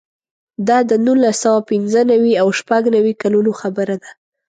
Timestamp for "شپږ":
2.59-2.83